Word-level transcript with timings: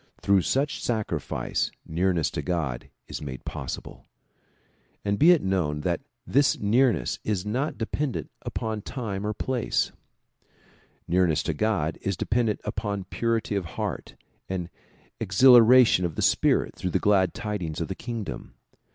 Through 0.19 0.41
such 0.41 0.83
sacrifice 0.83 1.69
nearness 1.85 2.31
to 2.31 2.41
God 2.41 2.89
is 3.07 3.21
made 3.21 3.45
possible. 3.45 4.07
And 5.05 5.19
be 5.19 5.29
it 5.29 5.43
known 5.43 5.81
that 5.81 6.01
this 6.25 6.57
nearness 6.57 7.19
is 7.23 7.45
not 7.45 7.77
dependent 7.77 8.31
upon 8.41 8.81
time 8.81 9.27
or 9.27 9.33
place. 9.35 9.91
Nearness 11.07 11.43
to 11.43 11.53
God 11.53 11.99
is 12.01 12.17
dependent 12.17 12.61
upon 12.63 13.03
purity 13.11 13.55
of 13.55 13.65
the 13.65 13.69
heart 13.73 14.15
and 14.49 14.71
exhilaration 15.19 16.03
of 16.03 16.15
the 16.15 16.23
spirit 16.23 16.75
through 16.75 16.89
the 16.89 16.97
glad 16.97 17.35
tidings 17.35 17.79
of 17.79 17.87
the 17.87 17.93
kingdom. 17.93 18.55